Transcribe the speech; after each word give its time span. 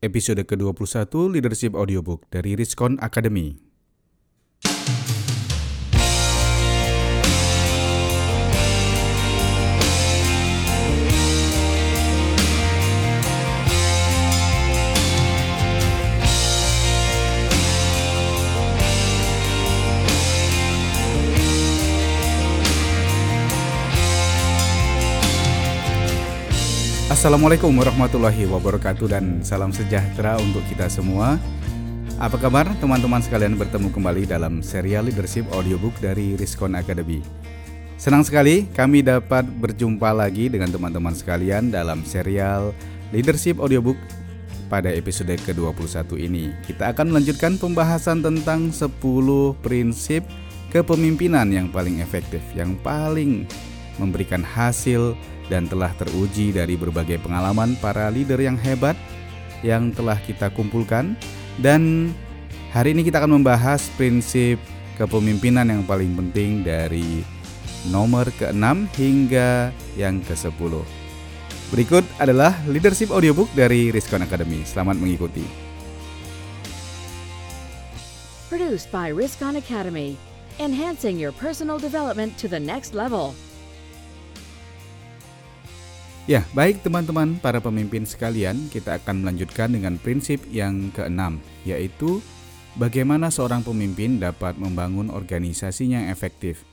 episode 0.00 0.42
ke-21 0.46 1.10
Leadership 1.30 1.72
Audiobook 1.74 2.26
dari 2.30 2.54
Riskon 2.54 2.98
Academy. 3.02 3.67
Assalamualaikum 27.08 27.72
warahmatullahi 27.72 28.44
wabarakatuh 28.44 29.08
dan 29.08 29.40
salam 29.40 29.72
sejahtera 29.72 30.36
untuk 30.44 30.60
kita 30.68 30.92
semua. 30.92 31.40
Apa 32.20 32.36
kabar 32.36 32.68
teman-teman 32.84 33.24
sekalian 33.24 33.56
bertemu 33.56 33.88
kembali 33.88 34.28
dalam 34.28 34.60
serial 34.60 35.08
leadership 35.08 35.48
audiobook 35.56 35.96
dari 36.04 36.36
Riskon 36.36 36.76
Academy. 36.76 37.24
Senang 37.96 38.28
sekali 38.28 38.68
kami 38.76 39.00
dapat 39.00 39.48
berjumpa 39.48 40.12
lagi 40.12 40.52
dengan 40.52 40.68
teman-teman 40.68 41.16
sekalian 41.16 41.72
dalam 41.72 42.04
serial 42.04 42.76
leadership 43.08 43.56
audiobook 43.56 43.96
pada 44.68 44.92
episode 44.92 45.32
ke-21 45.48 46.12
ini. 46.20 46.52
Kita 46.68 46.92
akan 46.92 47.08
melanjutkan 47.08 47.56
pembahasan 47.56 48.20
tentang 48.20 48.68
10 48.68 48.84
prinsip 49.64 50.28
kepemimpinan 50.68 51.48
yang 51.48 51.72
paling 51.72 52.04
efektif, 52.04 52.44
yang 52.52 52.76
paling 52.84 53.48
memberikan 53.96 54.44
hasil 54.44 55.16
dan 55.48 55.66
telah 55.66 55.90
teruji 55.96 56.52
dari 56.52 56.76
berbagai 56.76 57.20
pengalaman 57.20 57.76
para 57.80 58.08
leader 58.12 58.38
yang 58.40 58.56
hebat 58.60 58.94
yang 59.64 59.90
telah 59.90 60.16
kita 60.22 60.52
kumpulkan 60.54 61.18
dan 61.58 62.12
hari 62.70 62.94
ini 62.94 63.02
kita 63.02 63.18
akan 63.18 63.42
membahas 63.42 63.90
prinsip 63.98 64.60
kepemimpinan 65.00 65.66
yang 65.66 65.82
paling 65.82 66.14
penting 66.14 66.62
dari 66.62 67.24
nomor 67.90 68.28
ke-6 68.38 68.66
hingga 68.98 69.70
yang 69.94 70.20
ke-10. 70.26 70.72
Berikut 71.68 72.04
adalah 72.16 72.56
leadership 72.64 73.12
audiobook 73.12 73.46
dari 73.52 73.92
Riskon 73.92 74.24
Academy. 74.24 74.64
Selamat 74.64 74.96
mengikuti. 74.96 75.44
Produced 78.48 78.88
by 78.88 79.12
Riskon 79.12 79.60
Academy, 79.60 80.16
enhancing 80.56 81.20
your 81.20 81.36
personal 81.36 81.76
development 81.76 82.32
to 82.40 82.48
the 82.48 82.58
next 82.58 82.96
level. 82.96 83.36
Ya, 86.28 86.44
baik 86.52 86.84
teman-teman 86.84 87.40
para 87.40 87.56
pemimpin 87.56 88.04
sekalian, 88.04 88.68
kita 88.68 89.00
akan 89.00 89.24
melanjutkan 89.24 89.72
dengan 89.72 89.96
prinsip 89.96 90.44
yang 90.52 90.92
keenam, 90.92 91.40
yaitu 91.64 92.20
bagaimana 92.76 93.32
seorang 93.32 93.64
pemimpin 93.64 94.20
dapat 94.20 94.60
membangun 94.60 95.08
organisasinya 95.08 96.04
yang 96.04 96.12
efektif, 96.12 96.68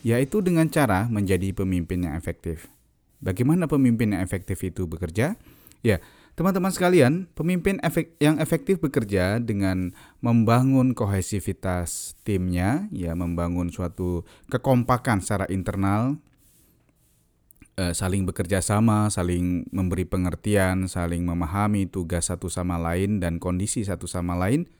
yaitu 0.00 0.40
dengan 0.40 0.72
cara 0.72 1.04
menjadi 1.12 1.52
pemimpin 1.52 2.08
yang 2.08 2.16
efektif. 2.16 2.72
Bagaimana 3.20 3.68
pemimpin 3.68 4.16
yang 4.16 4.24
efektif 4.24 4.64
itu 4.64 4.88
bekerja? 4.88 5.36
Ya, 5.84 6.00
teman-teman 6.32 6.72
sekalian, 6.72 7.28
pemimpin 7.36 7.84
efek 7.84 8.16
yang 8.24 8.40
efektif 8.40 8.80
bekerja 8.80 9.36
dengan 9.36 9.92
membangun 10.24 10.96
kohesivitas 10.96 12.16
timnya, 12.24 12.88
ya 12.88 13.12
membangun 13.12 13.68
suatu 13.68 14.24
kekompakan 14.48 15.20
secara 15.20 15.44
internal 15.52 16.23
Eh, 17.74 17.90
saling 17.90 18.22
bekerja 18.22 18.62
sama, 18.62 19.10
saling 19.10 19.66
memberi 19.74 20.06
pengertian, 20.06 20.86
saling 20.86 21.26
memahami 21.26 21.90
tugas 21.90 22.30
satu 22.30 22.46
sama 22.46 22.78
lain 22.78 23.18
dan 23.18 23.42
kondisi 23.42 23.82
satu 23.82 24.06
sama 24.06 24.38
lain, 24.38 24.70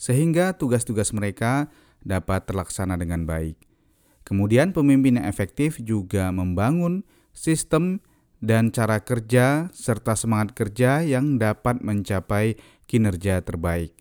sehingga 0.00 0.56
tugas-tugas 0.56 1.12
mereka 1.12 1.68
dapat 2.00 2.48
terlaksana 2.48 2.96
dengan 2.96 3.28
baik. 3.28 3.60
Kemudian, 4.24 4.72
pemimpin 4.72 5.20
yang 5.20 5.28
efektif 5.28 5.76
juga 5.76 6.32
membangun 6.32 7.04
sistem 7.36 8.00
dan 8.40 8.72
cara 8.72 9.04
kerja 9.04 9.68
serta 9.76 10.16
semangat 10.16 10.56
kerja 10.56 11.04
yang 11.04 11.36
dapat 11.36 11.84
mencapai 11.84 12.56
kinerja 12.88 13.44
terbaik. 13.44 13.92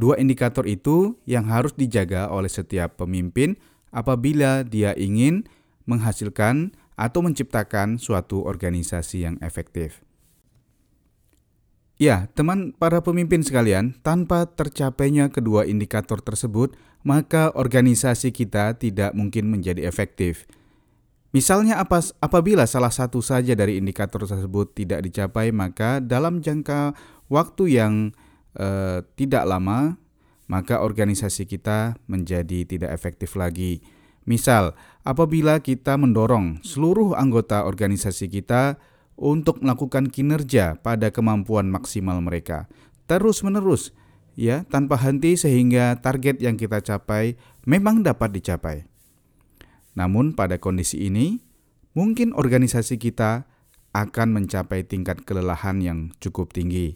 Dua 0.00 0.16
indikator 0.16 0.64
itu 0.64 1.20
yang 1.28 1.44
harus 1.52 1.76
dijaga 1.76 2.32
oleh 2.32 2.48
setiap 2.48 2.96
pemimpin 3.04 3.60
apabila 3.92 4.64
dia 4.64 4.96
ingin 4.96 5.44
menghasilkan 5.84 6.72
atau 7.00 7.24
menciptakan 7.24 7.96
suatu 7.96 8.44
organisasi 8.44 9.24
yang 9.24 9.40
efektif. 9.40 10.04
Ya, 11.96 12.28
teman 12.32 12.76
para 12.76 13.00
pemimpin 13.00 13.40
sekalian, 13.44 13.96
tanpa 14.00 14.48
tercapainya 14.48 15.32
kedua 15.32 15.64
indikator 15.68 16.20
tersebut, 16.20 16.76
maka 17.04 17.52
organisasi 17.52 18.32
kita 18.32 18.76
tidak 18.76 19.12
mungkin 19.16 19.48
menjadi 19.48 19.84
efektif. 19.84 20.48
Misalnya 21.36 21.76
apa, 21.80 22.00
apabila 22.20 22.64
salah 22.64 22.88
satu 22.90 23.20
saja 23.20 23.52
dari 23.52 23.76
indikator 23.76 24.24
tersebut 24.24 24.72
tidak 24.72 25.04
dicapai, 25.04 25.52
maka 25.52 26.00
dalam 26.00 26.40
jangka 26.40 26.96
waktu 27.28 27.80
yang 27.80 28.16
eh, 28.56 29.04
tidak 29.14 29.44
lama, 29.44 30.00
maka 30.50 30.82
organisasi 30.82 31.46
kita 31.46 32.00
menjadi 32.10 32.66
tidak 32.66 32.90
efektif 32.90 33.38
lagi. 33.38 33.84
Misal, 34.28 34.76
apabila 35.02 35.60
kita 35.64 35.96
mendorong 35.96 36.60
seluruh 36.60 37.16
anggota 37.16 37.64
organisasi 37.64 38.28
kita 38.28 38.76
untuk 39.20 39.60
melakukan 39.60 40.08
kinerja 40.08 40.80
pada 40.80 41.12
kemampuan 41.12 41.68
maksimal 41.68 42.20
mereka 42.24 42.68
terus-menerus 43.10 43.90
ya 44.38 44.62
tanpa 44.70 44.94
henti 44.94 45.34
sehingga 45.34 45.98
target 45.98 46.38
yang 46.38 46.54
kita 46.54 46.78
capai 46.78 47.34
memang 47.66 48.06
dapat 48.06 48.30
dicapai. 48.30 48.86
Namun 49.98 50.38
pada 50.38 50.62
kondisi 50.62 51.10
ini 51.10 51.42
mungkin 51.98 52.30
organisasi 52.30 53.02
kita 53.02 53.50
akan 53.90 54.38
mencapai 54.38 54.86
tingkat 54.86 55.26
kelelahan 55.26 55.82
yang 55.82 55.98
cukup 56.22 56.54
tinggi. 56.54 56.94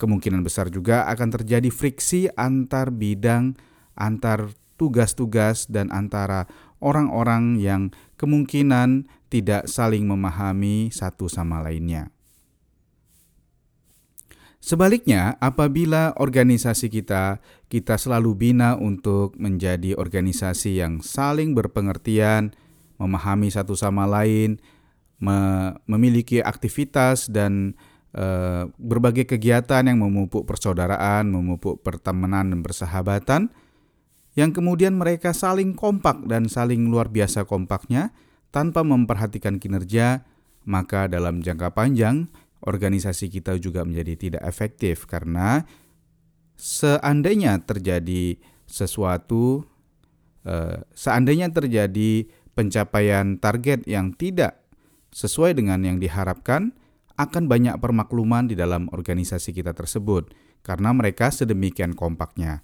Kemungkinan 0.00 0.40
besar 0.40 0.72
juga 0.72 1.04
akan 1.04 1.28
terjadi 1.36 1.68
friksi 1.68 2.32
antar 2.32 2.88
bidang, 2.88 3.60
antar 3.92 4.56
tugas-tugas 4.76 5.68
dan 5.68 5.92
antara 5.92 6.48
orang-orang 6.80 7.58
yang 7.60 7.90
kemungkinan 8.20 9.08
tidak 9.32 9.66
saling 9.66 10.06
memahami 10.06 10.92
satu 10.92 11.26
sama 11.26 11.60
lainnya. 11.64 12.12
Sebaliknya, 14.66 15.38
apabila 15.38 16.10
organisasi 16.18 16.90
kita 16.90 17.38
kita 17.70 17.94
selalu 17.94 18.34
bina 18.34 18.74
untuk 18.74 19.38
menjadi 19.38 19.94
organisasi 19.94 20.82
yang 20.82 21.06
saling 21.06 21.54
berpengertian, 21.54 22.50
memahami 22.98 23.46
satu 23.46 23.78
sama 23.78 24.10
lain, 24.10 24.58
me 25.22 25.70
memiliki 25.86 26.42
aktivitas 26.42 27.30
dan 27.30 27.78
e, 28.10 28.26
berbagai 28.74 29.30
kegiatan 29.30 29.86
yang 29.86 30.02
memupuk 30.02 30.42
persaudaraan, 30.42 31.30
memupuk 31.30 31.86
pertemanan 31.86 32.50
dan 32.50 32.60
persahabatan, 32.66 33.54
yang 34.36 34.52
kemudian 34.52 35.00
mereka 35.00 35.32
saling 35.32 35.72
kompak 35.72 36.28
dan 36.28 36.46
saling 36.46 36.92
luar 36.92 37.08
biasa 37.08 37.48
kompaknya 37.48 38.12
tanpa 38.52 38.84
memperhatikan 38.84 39.56
kinerja, 39.56 40.28
maka 40.68 41.08
dalam 41.08 41.40
jangka 41.40 41.72
panjang 41.72 42.28
organisasi 42.60 43.32
kita 43.32 43.56
juga 43.56 43.88
menjadi 43.88 44.14
tidak 44.16 44.42
efektif 44.44 45.08
karena 45.08 45.64
seandainya 46.56 47.64
terjadi 47.64 48.36
sesuatu 48.68 49.64
eh, 50.44 50.84
seandainya 50.92 51.48
terjadi 51.52 52.28
pencapaian 52.52 53.40
target 53.40 53.88
yang 53.88 54.12
tidak 54.16 54.64
sesuai 55.16 55.56
dengan 55.56 55.80
yang 55.80 55.96
diharapkan 55.96 56.76
akan 57.16 57.48
banyak 57.48 57.80
permakluman 57.80 58.44
di 58.44 58.56
dalam 58.56 58.92
organisasi 58.92 59.56
kita 59.56 59.72
tersebut 59.72 60.28
karena 60.60 60.92
mereka 60.92 61.32
sedemikian 61.32 61.96
kompaknya. 61.96 62.60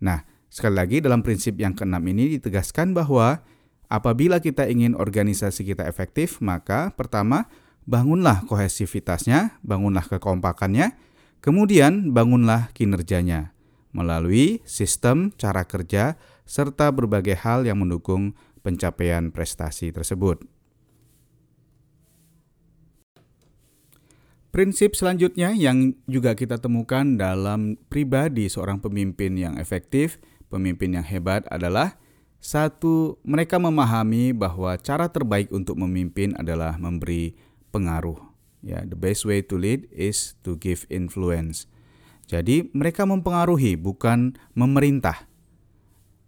Nah, 0.00 0.24
Sekali 0.54 0.78
lagi 0.78 1.02
dalam 1.02 1.26
prinsip 1.26 1.58
yang 1.58 1.74
keenam 1.74 2.06
ini 2.06 2.38
ditegaskan 2.38 2.94
bahwa 2.94 3.42
apabila 3.90 4.38
kita 4.38 4.70
ingin 4.70 4.94
organisasi 4.94 5.66
kita 5.66 5.82
efektif, 5.82 6.38
maka 6.38 6.94
pertama 6.94 7.50
bangunlah 7.90 8.46
kohesivitasnya, 8.46 9.58
bangunlah 9.66 10.06
kekompakannya, 10.06 10.94
kemudian 11.42 12.14
bangunlah 12.14 12.70
kinerjanya 12.70 13.50
melalui 13.90 14.62
sistem 14.62 15.34
cara 15.34 15.66
kerja 15.66 16.14
serta 16.46 16.94
berbagai 16.94 17.34
hal 17.34 17.66
yang 17.66 17.82
mendukung 17.82 18.38
pencapaian 18.62 19.34
prestasi 19.34 19.90
tersebut. 19.90 20.38
Prinsip 24.54 24.94
selanjutnya 24.94 25.50
yang 25.50 25.98
juga 26.06 26.38
kita 26.38 26.62
temukan 26.62 27.18
dalam 27.18 27.74
pribadi 27.90 28.46
seorang 28.46 28.78
pemimpin 28.78 29.34
yang 29.34 29.58
efektif 29.58 30.22
pemimpin 30.54 30.94
yang 30.94 31.02
hebat 31.02 31.42
adalah 31.50 31.98
satu, 32.38 33.18
mereka 33.26 33.58
memahami 33.58 34.30
bahwa 34.36 34.76
cara 34.78 35.10
terbaik 35.10 35.50
untuk 35.50 35.74
memimpin 35.80 36.36
adalah 36.38 36.78
memberi 36.78 37.34
pengaruh. 37.74 38.20
Ya, 38.62 38.86
the 38.86 38.94
best 38.94 39.26
way 39.26 39.42
to 39.42 39.58
lead 39.58 39.90
is 39.90 40.38
to 40.46 40.54
give 40.60 40.86
influence. 40.92 41.66
Jadi 42.30 42.68
mereka 42.72 43.04
mempengaruhi 43.04 43.76
bukan 43.76 44.36
memerintah. 44.56 45.26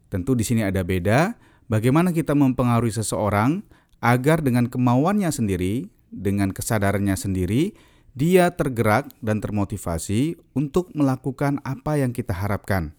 Tentu 0.09 0.33
di 0.33 0.45
sini 0.45 0.65
ada 0.65 0.81
beda 0.85 1.37
bagaimana 1.69 2.13
kita 2.13 2.33
mempengaruhi 2.37 2.93
seseorang 2.93 3.65
agar 4.01 4.45
dengan 4.45 4.69
kemauannya 4.69 5.29
sendiri, 5.33 5.89
dengan 6.09 6.53
kesadarannya 6.53 7.17
sendiri, 7.17 7.77
dia 8.17 8.49
tergerak 8.53 9.13
dan 9.21 9.45
termotivasi 9.45 10.41
untuk 10.57 10.89
melakukan 10.97 11.61
apa 11.61 12.01
yang 12.01 12.17
kita 12.17 12.33
harapkan. 12.33 12.97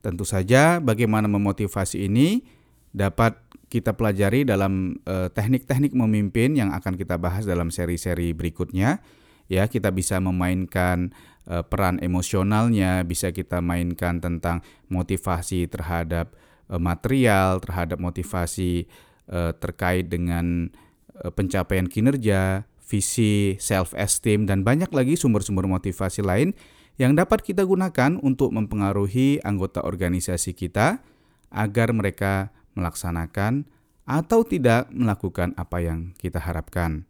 Tentu 0.00 0.24
saja 0.24 0.80
bagaimana 0.80 1.28
memotivasi 1.28 2.08
ini 2.08 2.40
dapat 2.90 3.36
kita 3.70 3.94
pelajari 3.94 4.42
dalam 4.42 4.98
eh, 5.06 5.28
teknik-teknik 5.30 5.94
memimpin 5.94 6.58
yang 6.58 6.74
akan 6.74 6.98
kita 6.98 7.20
bahas 7.20 7.46
dalam 7.46 7.68
seri-seri 7.68 8.34
berikutnya. 8.34 8.98
Ya, 9.50 9.66
kita 9.66 9.90
bisa 9.90 10.22
memainkan 10.22 11.10
uh, 11.50 11.66
peran 11.66 11.98
emosionalnya, 11.98 13.02
bisa 13.02 13.34
kita 13.34 13.58
mainkan 13.58 14.22
tentang 14.22 14.62
motivasi 14.86 15.66
terhadap 15.66 16.38
uh, 16.70 16.78
material, 16.78 17.58
terhadap 17.58 17.98
motivasi 17.98 18.86
terkait 19.62 20.10
dengan 20.10 20.74
pencapaian 21.38 21.86
kinerja, 21.86 22.66
visi, 22.90 23.54
self 23.62 23.94
esteem 23.94 24.50
dan 24.50 24.66
banyak 24.66 24.90
lagi 24.90 25.14
sumber-sumber 25.14 25.70
motivasi 25.70 26.26
lain 26.26 26.50
yang 27.00 27.16
dapat 27.16 27.40
kita 27.40 27.64
gunakan 27.64 28.20
untuk 28.20 28.52
mempengaruhi 28.52 29.40
anggota 29.40 29.80
organisasi 29.80 30.52
kita 30.52 31.00
agar 31.48 31.96
mereka 31.96 32.52
melaksanakan 32.76 33.64
atau 34.04 34.44
tidak 34.44 34.92
melakukan 34.92 35.56
apa 35.56 35.80
yang 35.80 36.12
kita 36.20 36.36
harapkan. 36.36 37.08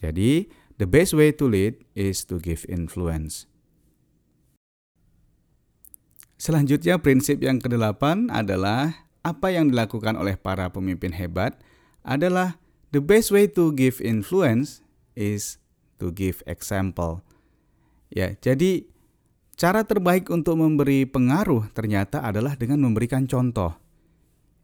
Jadi, 0.00 0.48
the 0.80 0.88
best 0.88 1.12
way 1.12 1.36
to 1.36 1.44
lead 1.44 1.76
is 1.92 2.24
to 2.24 2.40
give 2.40 2.64
influence. 2.64 3.44
Selanjutnya, 6.40 6.96
prinsip 6.96 7.44
yang 7.44 7.60
kedelapan 7.60 8.32
adalah 8.32 9.04
apa 9.20 9.52
yang 9.52 9.68
dilakukan 9.68 10.16
oleh 10.16 10.40
para 10.40 10.72
pemimpin 10.72 11.12
hebat 11.12 11.60
adalah 12.08 12.56
the 12.96 13.04
best 13.04 13.28
way 13.28 13.44
to 13.44 13.68
give 13.76 14.00
influence 14.00 14.80
is 15.12 15.60
to 16.00 16.08
give 16.08 16.40
example. 16.48 17.20
Ya, 18.08 18.32
jadi 18.40 18.88
cara 19.60 19.84
terbaik 19.84 20.32
untuk 20.32 20.56
memberi 20.56 21.04
pengaruh 21.04 21.68
ternyata 21.76 22.24
adalah 22.24 22.56
dengan 22.56 22.80
memberikan 22.80 23.28
contoh 23.28 23.76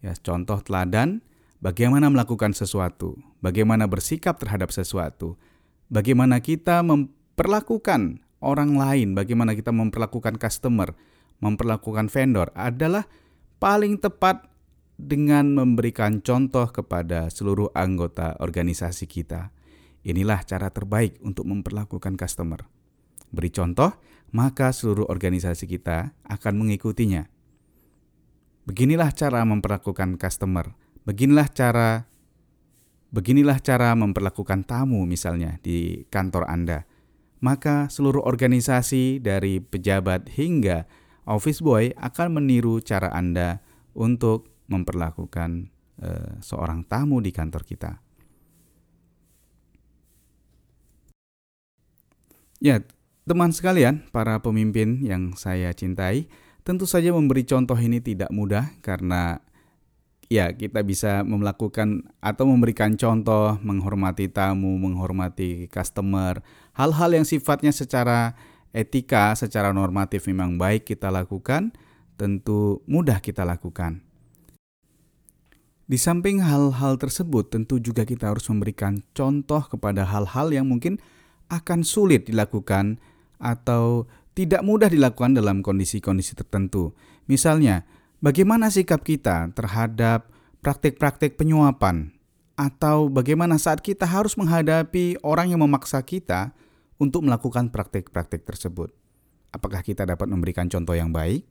ya 0.01 0.17
contoh 0.17 0.65
teladan 0.65 1.21
bagaimana 1.61 2.13
melakukan 2.13 2.53
sesuatu, 2.53 3.17
bagaimana 3.41 3.89
bersikap 3.89 4.37
terhadap 4.41 4.73
sesuatu, 4.73 5.41
bagaimana 5.89 6.41
kita 6.41 6.85
memperlakukan 6.85 8.23
orang 8.45 8.77
lain, 8.77 9.17
bagaimana 9.17 9.57
kita 9.57 9.73
memperlakukan 9.73 10.37
customer, 10.37 10.93
memperlakukan 11.41 12.13
vendor 12.13 12.53
adalah 12.53 13.09
paling 13.57 13.97
tepat 14.01 14.47
dengan 14.97 15.53
memberikan 15.53 16.25
contoh 16.25 16.73
kepada 16.73 17.29
seluruh 17.29 17.69
anggota 17.77 18.37
organisasi 18.41 19.05
kita. 19.05 19.53
Inilah 20.07 20.47
cara 20.47 20.71
terbaik 20.71 21.19
untuk 21.21 21.45
memperlakukan 21.51 22.15
customer. 22.15 22.63
Beri 23.27 23.51
contoh, 23.51 23.91
maka 24.35 24.75
seluruh 24.75 25.07
organisasi 25.07 25.67
kita 25.71 26.15
akan 26.27 26.55
mengikutinya. 26.59 27.27
Beginilah 28.67 29.15
cara 29.15 29.47
memperlakukan 29.47 30.19
customer. 30.19 30.75
Beginilah 31.07 31.47
cara 31.51 32.11
beginilah 33.15 33.63
cara 33.63 33.95
memperlakukan 33.95 34.67
tamu 34.67 35.07
misalnya 35.07 35.63
di 35.63 36.05
kantor 36.11 36.51
Anda. 36.51 36.85
Maka 37.39 37.87
seluruh 37.87 38.27
organisasi 38.27 39.23
dari 39.23 39.63
pejabat 39.63 40.35
hingga 40.35 40.89
office 41.29 41.63
boy 41.63 41.95
akan 41.95 42.43
meniru 42.43 42.83
cara 42.83 43.13
Anda 43.15 43.63
untuk 43.95 44.51
memperlakukan 44.67 45.71
uh, 46.03 46.43
seorang 46.43 46.83
tamu 46.91 47.23
di 47.23 47.31
kantor 47.31 47.63
kita. 47.63 48.03
Ya, 52.57 52.81
teman 53.27 53.51
sekalian, 53.51 54.07
para 54.15 54.39
pemimpin 54.41 55.03
yang 55.03 55.35
saya 55.35 55.75
cintai, 55.75 56.31
Tentu 56.67 56.83
saja 56.83 57.15
memberi 57.15 57.47
contoh 57.47 57.79
ini 57.79 58.03
tidak 58.03 58.27
mudah 58.35 58.75
karena 58.83 59.39
ya 60.27 60.51
kita 60.51 60.83
bisa 60.83 61.23
melakukan 61.23 62.11
atau 62.19 62.43
memberikan 62.43 62.99
contoh 62.99 63.55
menghormati 63.63 64.27
tamu, 64.27 64.75
menghormati 64.75 65.71
customer, 65.71 66.43
hal-hal 66.75 67.15
yang 67.15 67.23
sifatnya 67.23 67.71
secara 67.71 68.35
etika, 68.75 69.31
secara 69.39 69.71
normatif 69.71 70.27
memang 70.27 70.59
baik 70.59 70.91
kita 70.91 71.07
lakukan, 71.07 71.71
tentu 72.19 72.83
mudah 72.91 73.23
kita 73.23 73.47
lakukan. 73.47 74.03
Di 75.87 76.03
samping 76.03 76.43
hal-hal 76.43 76.99
tersebut, 76.99 77.55
tentu 77.55 77.79
juga 77.79 78.03
kita 78.03 78.35
harus 78.35 78.51
memberikan 78.51 79.07
contoh 79.15 79.63
kepada 79.71 80.03
hal-hal 80.03 80.51
yang 80.51 80.67
mungkin 80.67 80.99
akan 81.47 81.87
sulit 81.87 82.27
dilakukan 82.27 82.99
atau 83.37 84.09
tidak 84.37 84.61
mudah 84.61 84.93
dilakukan 84.93 85.33
dalam 85.33 85.65
kondisi-kondisi 85.65 86.37
tertentu. 86.37 86.93
Misalnya, 87.25 87.89
bagaimana 88.21 88.69
sikap 88.69 89.01
kita 89.01 89.51
terhadap 89.57 90.29
praktik-praktik 90.61 91.41
penyuapan 91.41 92.13
atau 92.57 93.13
bagaimana 93.13 93.61
saat 93.61 93.85
kita 93.85 94.09
harus 94.09 94.37
menghadapi 94.37 95.21
orang 95.21 95.53
yang 95.53 95.61
memaksa 95.65 96.01
kita 96.05 96.57
untuk 96.97 97.25
melakukan 97.25 97.69
praktik-praktik 97.69 98.45
tersebut. 98.45 98.93
Apakah 99.53 99.81
kita 99.81 100.05
dapat 100.05 100.29
memberikan 100.29 100.69
contoh 100.69 100.97
yang 100.97 101.13
baik? 101.13 101.45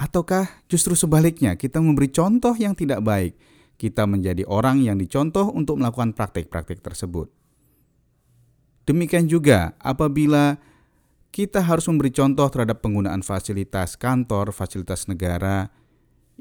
Ataukah 0.00 0.48
justru 0.66 0.96
sebaliknya 0.96 1.54
kita 1.54 1.78
memberi 1.78 2.08
contoh 2.08 2.56
yang 2.56 2.72
tidak 2.72 3.04
baik? 3.04 3.36
Kita 3.76 4.08
menjadi 4.08 4.48
orang 4.48 4.80
yang 4.80 4.96
dicontoh 4.96 5.52
untuk 5.52 5.76
melakukan 5.76 6.16
praktik-praktik 6.16 6.80
tersebut. 6.80 7.39
Demikian 8.88 9.28
juga 9.28 9.76
apabila 9.78 10.58
kita 11.30 11.62
harus 11.62 11.86
memberi 11.86 12.10
contoh 12.10 12.46
terhadap 12.50 12.82
penggunaan 12.82 13.22
fasilitas 13.22 13.94
kantor, 13.94 14.50
fasilitas 14.50 15.06
negara 15.06 15.70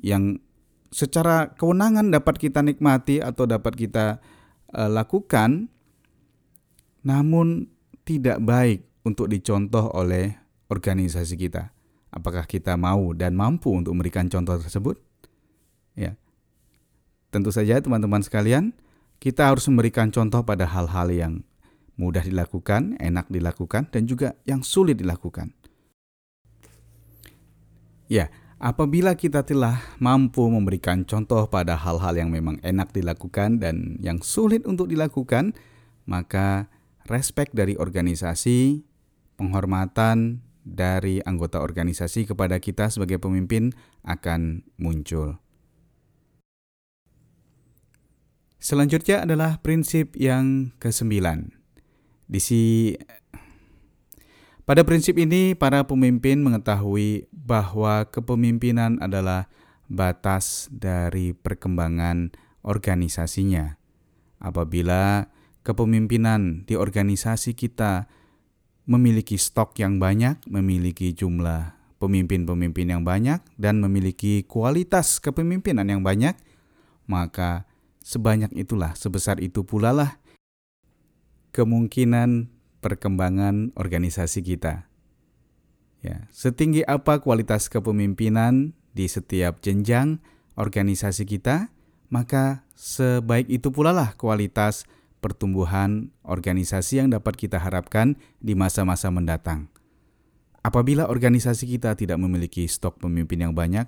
yang 0.02 0.42
secara 0.90 1.54
kewenangan 1.54 2.10
dapat 2.10 2.42
kita 2.42 2.66
nikmati 2.66 3.22
atau 3.22 3.46
dapat 3.46 3.78
kita 3.78 4.18
uh, 4.74 4.90
lakukan, 4.90 5.70
namun 7.06 7.70
tidak 8.02 8.42
baik 8.42 8.90
untuk 9.06 9.30
dicontoh 9.30 9.94
oleh 9.94 10.34
organisasi 10.74 11.38
kita. 11.38 11.70
Apakah 12.10 12.50
kita 12.50 12.74
mau 12.74 13.14
dan 13.14 13.38
mampu 13.38 13.70
untuk 13.70 13.94
memberikan 13.94 14.26
contoh 14.26 14.58
tersebut? 14.58 14.98
Ya. 15.94 16.18
Tentu 17.30 17.54
saja 17.54 17.78
teman-teman 17.78 18.26
sekalian, 18.26 18.74
kita 19.22 19.54
harus 19.54 19.70
memberikan 19.70 20.10
contoh 20.10 20.42
pada 20.42 20.66
hal-hal 20.66 21.14
yang 21.14 21.34
mudah 22.00 22.24
dilakukan, 22.24 22.96
enak 22.96 23.28
dilakukan, 23.28 23.92
dan 23.92 24.08
juga 24.08 24.40
yang 24.48 24.64
sulit 24.64 24.96
dilakukan. 24.96 25.52
Ya, 28.08 28.32
apabila 28.58 29.20
kita 29.20 29.44
telah 29.44 29.84
mampu 30.00 30.48
memberikan 30.48 31.04
contoh 31.04 31.46
pada 31.52 31.76
hal-hal 31.76 32.16
yang 32.16 32.32
memang 32.32 32.58
enak 32.64 32.96
dilakukan 32.96 33.60
dan 33.60 34.00
yang 34.00 34.24
sulit 34.24 34.64
untuk 34.64 34.88
dilakukan, 34.88 35.52
maka 36.08 36.72
respek 37.06 37.52
dari 37.52 37.76
organisasi, 37.76 38.88
penghormatan 39.36 40.40
dari 40.64 41.20
anggota 41.28 41.60
organisasi 41.60 42.32
kepada 42.32 42.64
kita 42.64 42.88
sebagai 42.88 43.20
pemimpin 43.20 43.76
akan 44.08 44.64
muncul. 44.80 45.38
Selanjutnya 48.60 49.24
adalah 49.24 49.64
prinsip 49.64 50.20
yang 50.20 50.76
kesembilan 50.84 51.59
di 52.30 52.38
si 52.38 52.94
pada 54.70 54.86
prinsip 54.86 55.18
ini 55.18 55.58
para 55.58 55.82
pemimpin 55.90 56.46
mengetahui 56.46 57.26
bahwa 57.34 58.06
kepemimpinan 58.06 59.02
adalah 59.02 59.50
batas 59.90 60.70
dari 60.70 61.34
perkembangan 61.34 62.30
organisasinya. 62.62 63.82
Apabila 64.38 65.26
kepemimpinan 65.66 66.70
di 66.70 66.78
organisasi 66.78 67.58
kita 67.58 68.06
memiliki 68.86 69.42
stok 69.42 69.82
yang 69.82 69.98
banyak, 69.98 70.38
memiliki 70.46 71.18
jumlah 71.18 71.74
pemimpin-pemimpin 71.98 72.94
yang 72.94 73.02
banyak, 73.02 73.42
dan 73.58 73.82
memiliki 73.82 74.46
kualitas 74.46 75.18
kepemimpinan 75.18 75.90
yang 75.90 76.06
banyak, 76.06 76.38
maka 77.10 77.66
sebanyak 78.06 78.54
itulah, 78.54 78.94
sebesar 78.94 79.42
itu 79.42 79.66
pula 79.66 79.90
lah 79.90 80.19
kemungkinan 81.52 82.52
perkembangan 82.80 83.76
organisasi 83.76 84.44
kita. 84.46 84.88
Ya, 86.00 86.32
setinggi 86.32 86.88
apa 86.88 87.20
kualitas 87.20 87.68
kepemimpinan 87.68 88.72
di 88.96 89.12
setiap 89.12 89.60
jenjang 89.60 90.24
organisasi 90.56 91.28
kita, 91.28 91.72
maka 92.08 92.64
sebaik 92.80 93.52
itu 93.52 93.70
pula 93.70 93.92
lah 93.92 94.16
kualitas 94.16 94.88
pertumbuhan 95.20 96.16
organisasi 96.24 97.04
yang 97.04 97.12
dapat 97.12 97.36
kita 97.36 97.60
harapkan 97.60 98.16
di 98.40 98.56
masa-masa 98.56 99.12
mendatang. 99.12 99.68
Apabila 100.64 101.08
organisasi 101.08 101.68
kita 101.68 101.96
tidak 101.96 102.20
memiliki 102.20 102.68
stok 102.68 103.00
pemimpin 103.00 103.48
yang 103.48 103.56
banyak, 103.56 103.88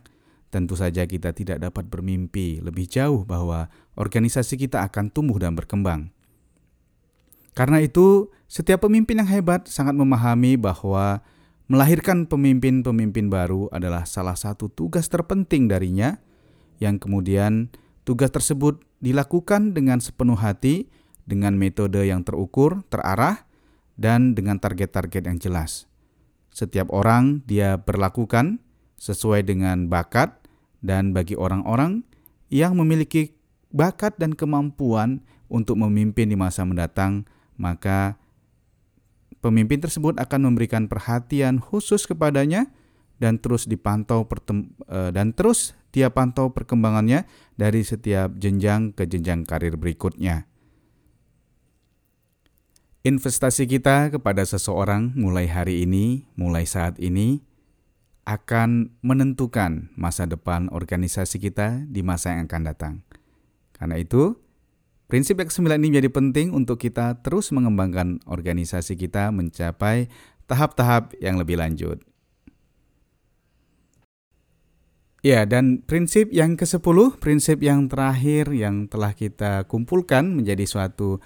tentu 0.51 0.75
saja 0.75 1.07
kita 1.07 1.31
tidak 1.31 1.63
dapat 1.63 1.87
bermimpi 1.87 2.59
lebih 2.59 2.87
jauh 2.87 3.23
bahwa 3.23 3.71
organisasi 3.95 4.59
kita 4.59 4.83
akan 4.83 5.11
tumbuh 5.11 5.39
dan 5.39 5.55
berkembang. 5.55 6.11
Karena 7.51 7.83
itu, 7.83 8.31
setiap 8.47 8.87
pemimpin 8.87 9.19
yang 9.19 9.29
hebat 9.29 9.67
sangat 9.67 9.95
memahami 9.95 10.55
bahwa 10.55 11.19
melahirkan 11.67 12.27
pemimpin-pemimpin 12.27 13.27
baru 13.27 13.67
adalah 13.71 14.07
salah 14.07 14.35
satu 14.35 14.71
tugas 14.71 15.07
terpenting 15.11 15.67
darinya, 15.67 16.19
yang 16.79 16.97
kemudian 16.97 17.71
tugas 18.07 18.31
tersebut 18.31 18.83
dilakukan 19.03 19.75
dengan 19.75 19.99
sepenuh 19.99 20.39
hati, 20.39 20.87
dengan 21.27 21.55
metode 21.55 22.01
yang 22.03 22.23
terukur, 22.27 22.83
terarah, 22.87 23.47
dan 23.99 24.33
dengan 24.33 24.57
target-target 24.57 25.27
yang 25.27 25.37
jelas. 25.37 25.85
Setiap 26.51 26.91
orang 26.91 27.45
dia 27.47 27.79
berlakukan 27.79 28.59
sesuai 28.99 29.47
dengan 29.47 29.87
bakat 29.87 30.35
dan 30.83 31.15
bagi 31.15 31.39
orang-orang 31.39 32.03
yang 32.51 32.75
memiliki 32.75 33.37
bakat 33.71 34.19
dan 34.19 34.35
kemampuan 34.35 35.23
untuk 35.47 35.79
memimpin 35.79 36.27
di 36.27 36.35
masa 36.35 36.67
mendatang, 36.67 37.23
maka 37.61 38.17
pemimpin 39.45 39.77
tersebut 39.77 40.17
akan 40.17 40.49
memberikan 40.49 40.89
perhatian 40.89 41.61
khusus 41.61 42.09
kepadanya 42.09 42.73
dan 43.21 43.37
terus 43.37 43.69
dipantau 43.69 44.25
eh, 44.25 45.13
dan 45.13 45.37
terus 45.37 45.77
dia 45.93 46.09
pantau 46.09 46.49
perkembangannya 46.49 47.29
dari 47.53 47.85
setiap 47.85 48.33
jenjang 48.41 48.97
ke 48.97 49.05
jenjang 49.05 49.45
karir 49.45 49.77
berikutnya. 49.77 50.49
Investasi 53.01 53.65
kita 53.65 54.13
kepada 54.13 54.45
seseorang 54.45 55.13
mulai 55.17 55.49
hari 55.49 55.89
ini, 55.89 56.29
mulai 56.37 56.69
saat 56.69 57.01
ini, 57.01 57.41
akan 58.29 58.93
menentukan 59.01 59.89
masa 59.97 60.29
depan 60.29 60.69
organisasi 60.69 61.41
kita 61.41 61.81
di 61.89 62.05
masa 62.05 62.37
yang 62.37 62.45
akan 62.45 62.61
datang. 62.61 62.93
Karena 63.73 63.97
itu, 63.97 64.37
prinsip 65.11 65.43
yang 65.43 65.51
sembilan 65.51 65.83
ini 65.83 65.99
menjadi 65.99 66.09
penting 66.15 66.47
untuk 66.55 66.79
kita 66.79 67.19
terus 67.19 67.51
mengembangkan 67.51 68.23
organisasi 68.23 68.95
kita 68.95 69.35
mencapai 69.35 70.07
tahap-tahap 70.47 71.11
yang 71.19 71.35
lebih 71.35 71.59
lanjut. 71.59 71.99
Ya, 75.21 75.43
dan 75.43 75.83
prinsip 75.83 76.31
yang 76.31 76.55
ke-10, 76.55 77.19
prinsip 77.19 77.59
yang 77.61 77.91
terakhir 77.91 78.49
yang 78.55 78.87
telah 78.87 79.11
kita 79.13 79.67
kumpulkan 79.69 80.33
menjadi 80.33 80.65
suatu 80.65 81.21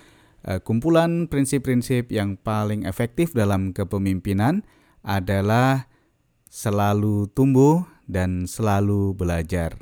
Eh, 0.46 0.62
kumpulan 0.62 1.26
prinsip-prinsip 1.26 2.14
yang 2.14 2.38
paling 2.38 2.86
efektif 2.86 3.34
dalam 3.34 3.74
kepemimpinan 3.74 4.62
adalah 5.02 5.90
selalu 6.46 7.26
tumbuh 7.34 7.82
dan 8.06 8.46
selalu 8.46 9.18
belajar. 9.18 9.82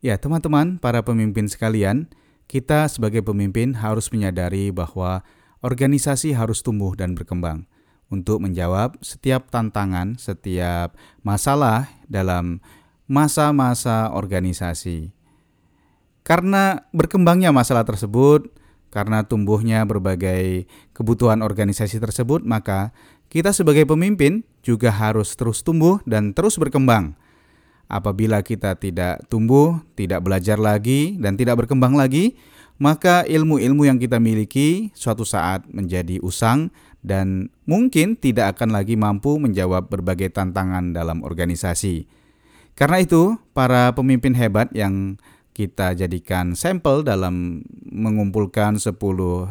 Ya, 0.00 0.16
teman-teman, 0.16 0.80
para 0.80 1.04
pemimpin 1.04 1.44
sekalian, 1.44 2.08
kita 2.50 2.90
sebagai 2.90 3.22
pemimpin 3.22 3.78
harus 3.78 4.10
menyadari 4.10 4.74
bahwa 4.74 5.22
organisasi 5.62 6.34
harus 6.34 6.66
tumbuh 6.66 6.98
dan 6.98 7.14
berkembang 7.14 7.70
untuk 8.10 8.42
menjawab 8.42 8.98
setiap 8.98 9.54
tantangan, 9.54 10.18
setiap 10.18 10.98
masalah 11.22 11.86
dalam 12.10 12.58
masa-masa 13.06 14.10
organisasi. 14.10 15.14
Karena 16.26 16.82
berkembangnya 16.90 17.54
masalah 17.54 17.86
tersebut, 17.86 18.50
karena 18.90 19.22
tumbuhnya 19.22 19.86
berbagai 19.86 20.66
kebutuhan 20.90 21.46
organisasi 21.46 22.02
tersebut, 22.02 22.42
maka 22.42 22.90
kita 23.30 23.54
sebagai 23.54 23.86
pemimpin 23.86 24.42
juga 24.66 24.90
harus 24.90 25.38
terus 25.38 25.62
tumbuh 25.62 26.02
dan 26.02 26.34
terus 26.34 26.58
berkembang. 26.58 27.14
Apabila 27.90 28.46
kita 28.46 28.78
tidak 28.78 29.26
tumbuh, 29.26 29.82
tidak 29.98 30.22
belajar 30.22 30.62
lagi, 30.62 31.18
dan 31.18 31.34
tidak 31.34 31.66
berkembang 31.66 31.98
lagi, 31.98 32.38
maka 32.78 33.26
ilmu-ilmu 33.26 33.82
yang 33.82 33.98
kita 33.98 34.22
miliki 34.22 34.94
suatu 34.94 35.26
saat 35.26 35.66
menjadi 35.68 36.22
usang 36.22 36.70
dan 37.02 37.50
mungkin 37.66 38.14
tidak 38.14 38.56
akan 38.56 38.70
lagi 38.70 38.94
mampu 38.94 39.42
menjawab 39.42 39.90
berbagai 39.90 40.30
tantangan 40.30 40.94
dalam 40.94 41.26
organisasi. 41.26 42.06
Karena 42.78 43.02
itu, 43.02 43.36
para 43.52 43.92
pemimpin 43.92 44.32
hebat 44.38 44.70
yang 44.72 45.18
kita 45.52 45.92
jadikan 45.92 46.56
sampel 46.56 47.04
dalam 47.04 47.66
mengumpulkan 47.90 48.80
10 48.80 48.96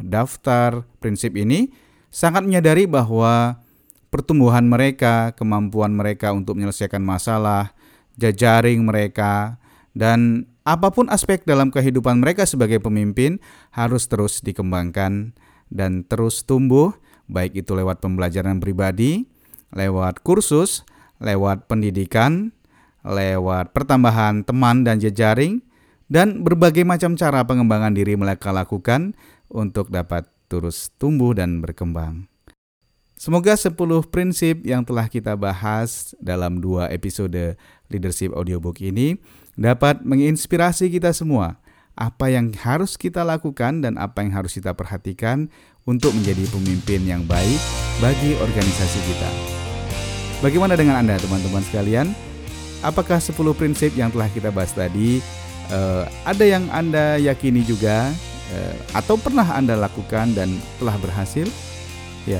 daftar 0.01 0.87
prinsip 0.97 1.37
ini 1.37 1.69
sangat 2.09 2.47
menyadari 2.47 2.89
bahwa 2.89 3.61
pertumbuhan 4.09 4.65
mereka, 4.65 5.37
kemampuan 5.37 5.93
mereka 5.93 6.33
untuk 6.33 6.57
menyelesaikan 6.57 7.05
masalah, 7.05 7.77
jajaring 8.19 8.83
mereka, 8.83 9.57
dan 9.95 10.45
apa 10.67 10.93
pun 10.93 11.09
aspek 11.09 11.41
dalam 11.47 11.73
kehidupan 11.73 12.21
mereka 12.21 12.45
sebagai 12.45 12.77
pemimpin 12.77 13.41
harus 13.73 14.05
terus 14.05 14.43
dikembangkan 14.45 15.33
dan 15.73 16.05
terus 16.05 16.45
tumbuh, 16.45 16.93
baik 17.25 17.65
itu 17.65 17.73
lewat 17.73 17.97
pembelajaran 18.03 18.61
pribadi, 18.61 19.25
lewat 19.73 20.21
kursus, 20.21 20.85
lewat 21.17 21.65
pendidikan, 21.65 22.53
lewat 23.01 23.73
pertambahan 23.73 24.45
teman 24.45 24.85
dan 24.85 25.01
jejaring, 25.01 25.65
dan 26.05 26.45
berbagai 26.45 26.85
macam 26.85 27.17
cara 27.17 27.45
pengembangan 27.45 27.93
diri 27.93 28.13
mereka 28.13 28.53
lakukan 28.53 29.17
untuk 29.49 29.89
dapat 29.89 30.29
terus 30.49 30.93
tumbuh 31.01 31.33
dan 31.33 31.61
berkembang. 31.61 32.28
Semoga 33.19 33.51
10 33.51 33.75
prinsip 34.07 34.63
yang 34.63 34.79
telah 34.87 35.11
kita 35.11 35.35
bahas 35.35 36.15
dalam 36.23 36.63
dua 36.63 36.87
episode 36.87 37.59
Leadership 37.91 38.31
Audiobook 38.31 38.79
ini 38.79 39.19
dapat 39.59 39.99
menginspirasi 40.07 40.87
kita 40.87 41.11
semua 41.11 41.59
apa 41.99 42.31
yang 42.31 42.55
harus 42.55 42.95
kita 42.95 43.27
lakukan 43.27 43.83
dan 43.83 43.99
apa 43.99 44.23
yang 44.23 44.31
harus 44.39 44.55
kita 44.55 44.71
perhatikan 44.71 45.51
untuk 45.83 46.15
menjadi 46.15 46.47
pemimpin 46.47 47.03
yang 47.03 47.27
baik 47.27 47.59
bagi 47.99 48.39
organisasi 48.39 48.99
kita. 49.03 49.29
Bagaimana 50.39 50.79
dengan 50.79 51.03
Anda 51.03 51.19
teman-teman 51.19 51.59
sekalian? 51.67 52.15
Apakah 52.79 53.19
10 53.19 53.35
prinsip 53.51 53.91
yang 53.99 54.15
telah 54.15 54.31
kita 54.31 54.47
bahas 54.47 54.71
tadi 54.71 55.19
uh, 55.75 56.07
ada 56.23 56.47
yang 56.47 56.71
Anda 56.71 57.19
yakini 57.19 57.67
juga 57.67 58.15
uh, 58.55 58.75
atau 58.95 59.19
pernah 59.19 59.59
Anda 59.59 59.75
lakukan 59.75 60.39
dan 60.39 60.55
telah 60.79 60.95
berhasil? 61.03 61.51
Ya. 62.23 62.39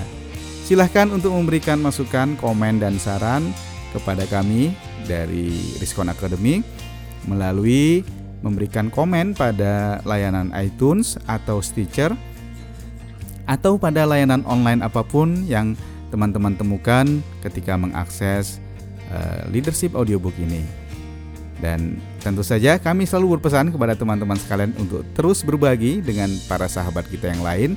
Silahkan 0.70 1.10
untuk 1.10 1.34
memberikan 1.34 1.82
masukan, 1.82 2.38
komen 2.38 2.78
dan 2.78 3.02
saran 3.02 3.50
kepada 3.90 4.22
kami 4.30 4.70
dari 5.10 5.50
Riskon 5.82 6.14
Academy 6.14 6.62
melalui 7.26 8.06
memberikan 8.46 8.94
komen 8.94 9.34
pada 9.34 9.98
layanan 10.06 10.54
iTunes 10.54 11.18
atau 11.26 11.58
Stitcher 11.58 12.14
atau 13.50 13.82
pada 13.82 14.06
layanan 14.06 14.46
online 14.46 14.86
apa 14.86 15.02
pun 15.02 15.42
yang 15.50 15.74
teman-teman 16.14 16.54
temukan 16.54 17.18
ketika 17.42 17.74
mengakses 17.74 18.62
uh, 19.10 19.50
leadership 19.50 19.98
audiobook 19.98 20.38
ini. 20.38 20.62
Dan 21.58 21.98
tentu 22.22 22.46
saja 22.46 22.78
kami 22.78 23.10
selalu 23.10 23.42
berpesan 23.42 23.74
kepada 23.74 23.98
teman-teman 23.98 24.38
sekalian 24.38 24.78
untuk 24.78 25.02
terus 25.18 25.42
berbagi 25.42 26.06
dengan 26.06 26.30
para 26.46 26.70
sahabat 26.70 27.10
kita 27.10 27.34
yang 27.34 27.42
lain 27.42 27.74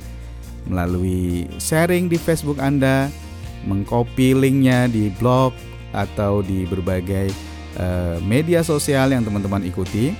melalui 0.67 1.49
sharing 1.59 2.07
di 2.07 2.15
Facebook 2.15 2.59
Anda, 2.59 3.11
mengcopy 3.67 4.35
linknya 4.35 4.91
di 4.91 5.11
blog 5.19 5.55
atau 5.95 6.43
di 6.43 6.67
berbagai 6.67 7.31
uh, 7.79 8.17
media 8.23 8.65
sosial 8.65 9.13
yang 9.13 9.23
teman-teman 9.23 9.63
ikuti 9.63 10.11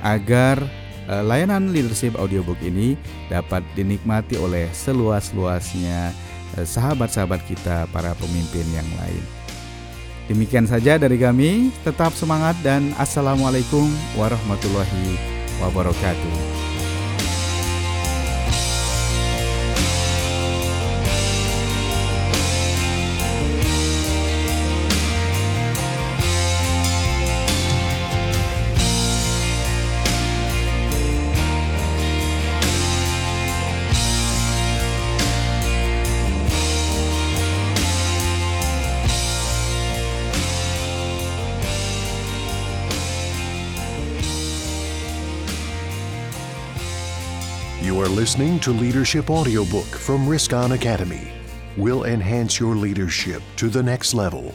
agar 0.00 0.62
uh, 1.10 1.22
layanan 1.24 1.74
leadership 1.74 2.14
audiobook 2.16 2.58
ini 2.62 2.94
dapat 3.28 3.64
dinikmati 3.74 4.38
oleh 4.38 4.70
seluas-luasnya 4.72 6.14
uh, 6.56 6.66
sahabat-sahabat 6.66 7.42
kita 7.44 7.90
para 7.90 8.14
pemimpin 8.16 8.64
yang 8.72 8.88
lain. 9.00 9.24
Demikian 10.26 10.66
saja 10.66 10.98
dari 10.98 11.22
kami, 11.22 11.70
tetap 11.86 12.10
semangat 12.10 12.58
dan 12.66 12.90
Assalamualaikum 12.98 13.86
warahmatullahi 14.18 15.14
wabarakatuh. 15.62 16.55
Are 48.06 48.10
listening 48.10 48.60
to 48.60 48.70
Leadership 48.70 49.30
Audiobook 49.30 49.84
from 49.84 50.28
Risk 50.28 50.52
On 50.52 50.72
Academy. 50.72 51.32
We'll 51.76 52.04
enhance 52.04 52.60
your 52.60 52.76
leadership 52.76 53.42
to 53.56 53.68
the 53.68 53.82
next 53.82 54.14
level. 54.14 54.54